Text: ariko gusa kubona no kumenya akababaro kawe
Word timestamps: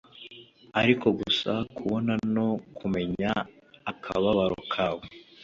ariko 0.81 1.07
gusa 1.19 1.51
kubona 1.75 2.13
no 2.35 2.47
kumenya 2.77 3.31
akababaro 3.91 4.59
kawe 4.73 5.05